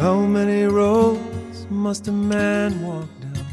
[0.00, 3.46] How many roads must a man walk down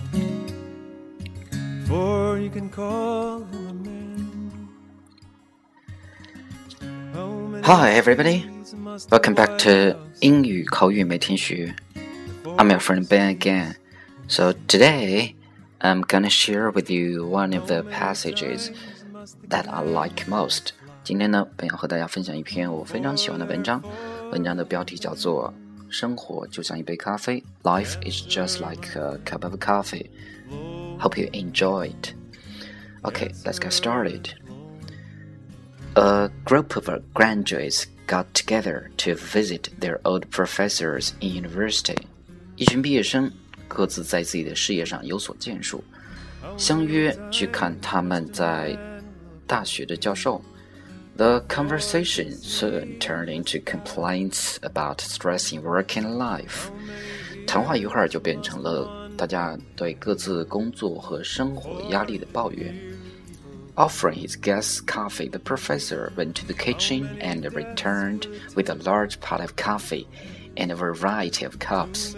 [1.85, 4.69] before you can call him a man?
[7.13, 8.45] How many Hi, everybody.
[8.45, 11.75] days must a Welcome back to white house 英语口语每天学。
[12.57, 13.75] I'm your friend Ben again.
[14.27, 15.35] So today,
[15.79, 18.71] I'm gonna share with you one of the passages
[19.49, 20.71] that I like most.
[21.03, 23.81] 今天呢，本要和大家分享一篇我非常喜欢的文章。
[24.31, 25.53] 文章的标题叫做《
[25.89, 30.07] 生活就像一杯咖啡》，Life is just like a cup of coffee.
[30.99, 32.13] Hope you enjoy it.
[33.01, 34.29] Okay, let's get started.
[35.95, 42.03] A group of graduates got together to visit their old professors in university.
[42.55, 43.31] 一群毕业生
[43.67, 45.83] 各自在自己的事业上有所建树，
[46.57, 48.77] 相约去看他们在
[49.47, 50.41] 大学的教授。
[51.17, 56.69] The conversation soon turned into complaints about stress in work and life.
[57.45, 62.73] 谈话一会儿就变成了大家对各自工作和生活压力的抱怨。
[63.75, 69.41] Offering his guests coffee, the professor went to the kitchen and returned with a large pot
[69.41, 70.05] of coffee
[70.55, 72.13] and a variety of cups.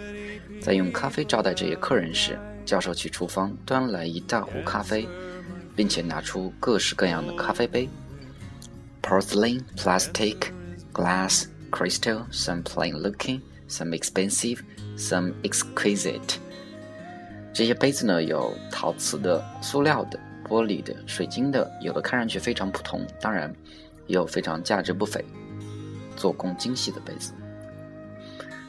[0.60, 5.08] 在用咖啡招待这些客人时，教授去厨房端来一大壶咖啡，
[5.74, 7.88] 并且拿出各式各样的咖啡杯
[9.06, 10.52] ：porcelain, plastic,
[10.92, 14.60] glass, crystal, some plain-looking, some expensive,
[14.96, 16.36] some exquisite.
[17.52, 23.54] 这些杯子呢，有陶瓷的、塑料的、玻璃的、水晶的，有的看上去非常普通，当然
[24.06, 25.24] 也有非常价值不菲、
[26.16, 27.32] 做工精细的杯子。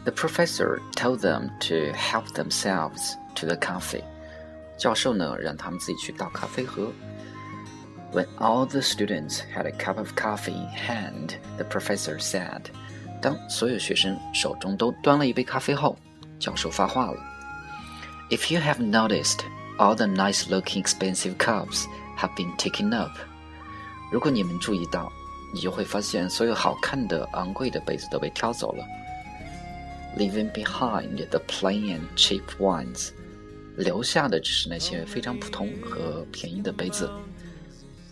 [0.03, 4.03] The professor told them to help themselves to the coffee.
[4.77, 6.91] 教授呢，让他们自己去倒咖啡喝。
[8.11, 12.65] When all the students had a cup of coffee in hand, the professor said.
[13.21, 15.97] 当所有学生手中都端了一杯咖啡后，
[16.39, 17.17] 教授发话了。
[18.29, 19.39] If you have noticed,
[19.77, 21.85] all the nice-looking expensive cups
[22.17, 23.11] have been taken up.
[24.11, 25.11] 如果你们注意到，
[25.53, 28.85] 你就会发现所有好看的、昂贵的杯子都被挑走了，
[30.17, 33.09] leaving behind the plain and cheap ones.
[33.75, 37.09] 留下的只是那些非常普通和便宜的杯子。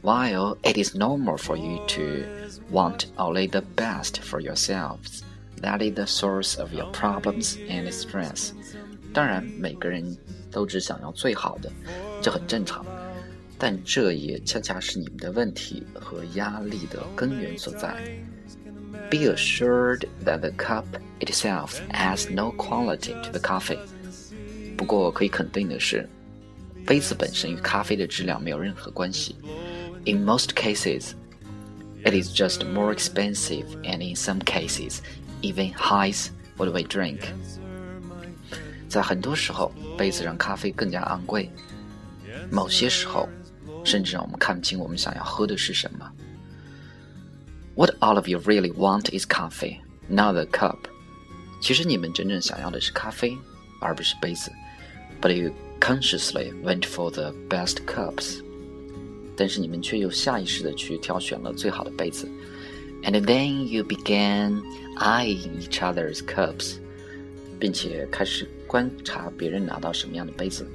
[0.06, 2.25] While it is normal for you to
[2.72, 5.22] want only the best for yourselves,
[5.62, 8.51] that is the source of your problems and stress.
[9.13, 10.17] 当然，每个人
[10.50, 11.72] 都只想要最好的，
[12.22, 12.84] 这很正常。
[13.59, 17.95] 但这也恰恰是你们的问题和压力的根源所在。
[19.12, 20.85] Be assured that the cup
[21.19, 23.78] itself adds no quality to the coffee.
[24.75, 26.09] 不过可以肯定的是，
[26.88, 29.35] 杯子本身与咖啡的质量没有任何关系。
[30.06, 31.13] In most cases,
[32.03, 35.01] it is just more expensive, and in some cases,
[35.41, 37.22] even hides what we drink.
[38.89, 41.50] 在很多时候，杯子让咖啡更加昂贵；
[42.50, 43.29] 某些时候，
[43.84, 46.12] 甚至让我们看不清我们想要喝的是什么。
[47.75, 50.78] What all of you really want is coffee, not the cup.
[51.62, 53.38] 其实你们真正想要的是咖啡，
[53.79, 54.51] 而不是杯子。
[55.22, 58.41] But you consciously went for the best cups.
[59.35, 62.28] 但是你们却又下意识的去挑选了最好的杯子。
[63.03, 64.62] And then you began
[64.97, 66.75] eyeing each other's cups.
[67.59, 70.66] 并且开始观察别人拿到什么样的杯子。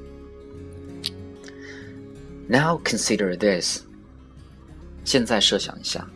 [2.49, 3.83] Now consider this.
[5.05, 6.09] 现在设想一下，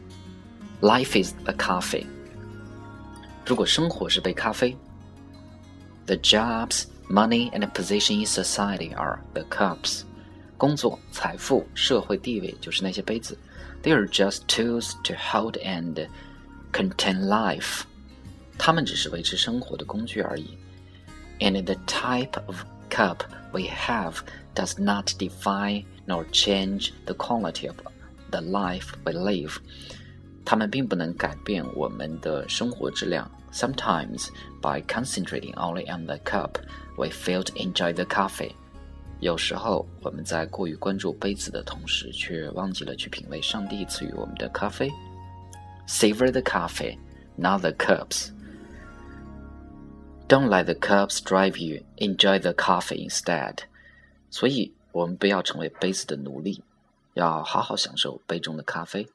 [0.81, 2.07] Life is a coffee.
[3.45, 4.77] 如果生活是杯咖啡，
[6.07, 10.03] The jobs, money, and position in society are the cups.
[10.57, 13.37] 工作、财富、社会地位就是那些杯子。
[13.83, 16.09] They are just tools to hold and
[16.73, 17.83] contain life.
[18.59, 20.59] 它们只是维持生活的工具而已。
[21.39, 23.21] And the type of cup
[23.53, 24.17] we have
[24.55, 27.77] does not define nor change the quality of
[28.31, 29.57] the life we live.
[30.45, 33.31] 它们并不能改变我们的生活质量。
[33.53, 34.29] Sometimes,
[34.61, 36.57] by concentrating only on the cup,
[36.97, 38.53] we fail to enjoy the coffee.
[39.21, 44.91] 有时候，我们在过于关注杯子的同时，却忘记了去品味上帝赐予我们的咖啡。
[45.87, 46.99] Savor the coffee,
[47.37, 48.31] not the cups.
[50.29, 51.83] Don't let the cups drive you.
[51.97, 53.57] Enjoy the coffee instead.
[54.31, 56.63] 所以，我们不要成为杯子的奴隶，
[57.15, 59.09] 要好好享受杯中的咖啡。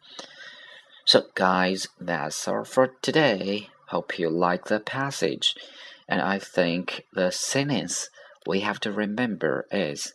[1.05, 3.69] So, guys, that's all for today.
[3.87, 5.53] Hope you like the passage.
[6.07, 8.07] And I think the sentence
[8.45, 10.13] we have to remember is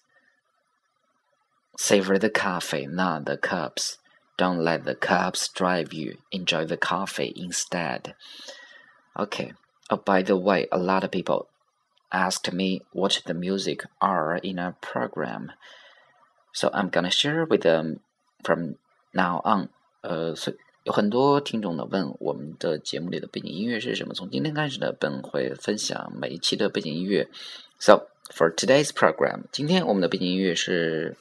[1.79, 3.99] Savor the coffee, not the cups.
[4.37, 6.19] Don't let the cups drive you.
[6.31, 8.15] Enjoy the coffee instead.
[9.19, 9.55] Okay,
[9.91, 11.49] Oh, by the way, a lot of people
[12.13, 15.51] asked me what the music are in a program.
[16.53, 18.01] So I'm gonna share with them
[18.45, 18.77] from
[19.13, 19.69] now on.
[20.03, 24.15] 呃，所以有很多听众呢问我们的节目里的背景音乐是什么。
[24.15, 27.29] 从今天开始呢，本会分享每一期的背景音乐。
[27.79, 31.17] So for today's program，今天我们的背景音乐是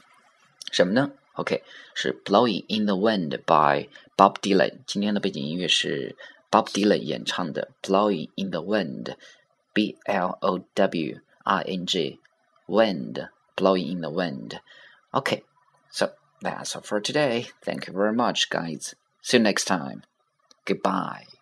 [0.71, 1.11] 什么呢？
[1.33, 1.63] OK，
[1.93, 4.79] 是《Blowing in the Wind》by Bob Dylan。
[4.85, 6.15] 今天的背景音乐是
[6.51, 12.19] Bob Dylan 演唱的《Blowing in the Wind》，B L O W I N G
[12.67, 15.43] Wind Blowing in the Wind。Okay,
[15.89, 16.11] so
[16.41, 17.47] that's all for today.
[17.63, 18.93] Thank you very much, guys.
[19.21, 20.03] See you next time.
[20.65, 21.32] Goodbye.